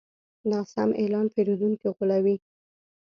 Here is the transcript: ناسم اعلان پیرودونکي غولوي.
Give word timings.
ناسم 0.51 0.89
اعلان 1.01 1.25
پیرودونکي 1.33 1.87
غولوي. 1.95 2.35